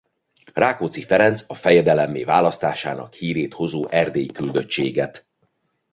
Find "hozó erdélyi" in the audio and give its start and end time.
3.53-4.31